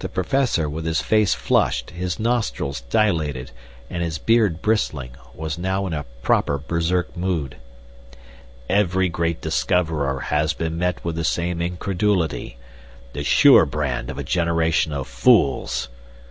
[0.00, 3.52] The Professor, with his face flushed, his nostrils dilated,
[3.88, 7.56] and his beard bristling, was now in a proper Berserk mood.)
[8.68, 12.58] "Every great discoverer has been met with the same incredulity
[13.14, 15.88] the sure brand of a generation of fools.